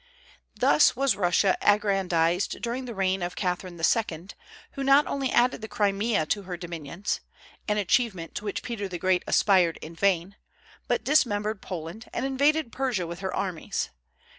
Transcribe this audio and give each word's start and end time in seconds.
Thus 0.55 0.95
was 0.95 1.15
Russia 1.15 1.55
aggrandized 1.61 2.59
during 2.63 2.85
the 2.85 2.95
reign 2.95 3.21
of 3.21 3.35
Catherine 3.35 3.79
II., 3.79 4.27
who 4.71 4.83
not 4.83 5.05
only 5.05 5.31
added 5.31 5.61
the 5.61 5.67
Crimea 5.67 6.25
to 6.25 6.41
her 6.41 6.57
dominions, 6.57 7.19
an 7.67 7.77
achievement 7.77 8.33
to 8.33 8.45
which 8.45 8.63
Peter 8.63 8.87
the 8.87 8.97
Great 8.97 9.21
aspired 9.27 9.77
in 9.79 9.93
vain, 9.93 10.37
but 10.87 11.03
dismembered 11.03 11.61
Poland, 11.61 12.09
and 12.13 12.25
invaded 12.25 12.71
Persia 12.71 13.05
with 13.05 13.19
her 13.19 13.31
armies. 13.35 13.91